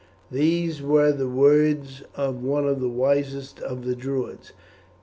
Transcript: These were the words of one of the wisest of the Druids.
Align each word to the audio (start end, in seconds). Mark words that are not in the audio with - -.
These 0.31 0.81
were 0.81 1.11
the 1.11 1.29
words 1.29 2.01
of 2.15 2.41
one 2.41 2.67
of 2.67 2.79
the 2.81 2.89
wisest 2.89 3.59
of 3.59 3.85
the 3.85 3.95
Druids. 3.95 4.51